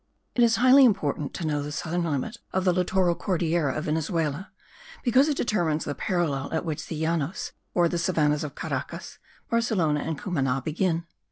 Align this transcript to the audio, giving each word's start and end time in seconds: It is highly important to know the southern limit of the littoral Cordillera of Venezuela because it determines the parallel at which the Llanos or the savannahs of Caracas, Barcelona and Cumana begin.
It 0.33 0.41
is 0.43 0.55
highly 0.55 0.83
important 0.83 1.31
to 1.35 1.45
know 1.45 1.61
the 1.61 1.71
southern 1.71 2.05
limit 2.05 2.37
of 2.53 2.65
the 2.65 2.73
littoral 2.73 3.13
Cordillera 3.13 3.75
of 3.77 3.83
Venezuela 3.83 4.51
because 5.03 5.27
it 5.29 5.37
determines 5.37 5.85
the 5.85 5.93
parallel 5.93 6.51
at 6.51 6.65
which 6.65 6.87
the 6.87 6.99
Llanos 6.99 7.51
or 7.75 7.87
the 7.87 7.99
savannahs 7.99 8.43
of 8.43 8.55
Caracas, 8.55 9.19
Barcelona 9.51 9.99
and 9.99 10.17
Cumana 10.17 10.59
begin. 10.65 11.05